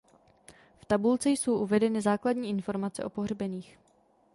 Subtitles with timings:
[0.79, 3.77] V tabulce jsou uvedeny základní informace o pohřbených.